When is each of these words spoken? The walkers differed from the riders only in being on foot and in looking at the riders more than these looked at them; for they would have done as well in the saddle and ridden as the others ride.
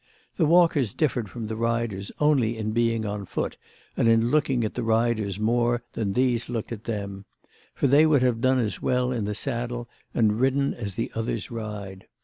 The 0.37 0.47
walkers 0.47 0.95
differed 0.95 1.29
from 1.29 1.45
the 1.45 1.55
riders 1.55 2.11
only 2.19 2.57
in 2.57 2.71
being 2.71 3.05
on 3.05 3.23
foot 3.27 3.55
and 3.95 4.07
in 4.07 4.31
looking 4.31 4.63
at 4.63 4.73
the 4.73 4.81
riders 4.81 5.39
more 5.39 5.83
than 5.93 6.13
these 6.13 6.49
looked 6.49 6.71
at 6.71 6.85
them; 6.85 7.25
for 7.75 7.85
they 7.85 8.07
would 8.07 8.23
have 8.23 8.41
done 8.41 8.57
as 8.57 8.81
well 8.81 9.11
in 9.11 9.25
the 9.25 9.35
saddle 9.35 9.87
and 10.15 10.39
ridden 10.39 10.73
as 10.73 10.95
the 10.95 11.11
others 11.13 11.51
ride. 11.51 12.07